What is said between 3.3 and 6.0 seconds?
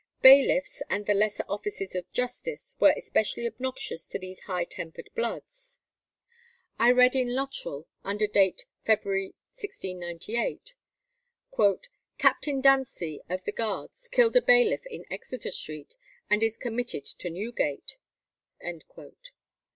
obnoxious to these high tempered bloods.